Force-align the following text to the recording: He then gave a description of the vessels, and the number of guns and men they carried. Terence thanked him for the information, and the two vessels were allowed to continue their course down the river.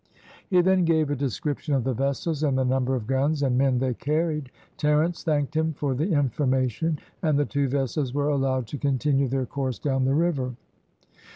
He 0.49 0.61
then 0.61 0.83
gave 0.83 1.11
a 1.11 1.15
description 1.15 1.75
of 1.75 1.83
the 1.83 1.93
vessels, 1.93 2.41
and 2.41 2.57
the 2.57 2.65
number 2.65 2.95
of 2.95 3.05
guns 3.05 3.43
and 3.43 3.55
men 3.55 3.77
they 3.77 3.93
carried. 3.93 4.49
Terence 4.75 5.23
thanked 5.23 5.55
him 5.55 5.73
for 5.73 5.93
the 5.93 6.11
information, 6.11 6.97
and 7.21 7.37
the 7.37 7.45
two 7.45 7.67
vessels 7.67 8.11
were 8.11 8.29
allowed 8.29 8.65
to 8.69 8.79
continue 8.79 9.27
their 9.27 9.45
course 9.45 9.77
down 9.77 10.05
the 10.05 10.15
river. 10.15 10.55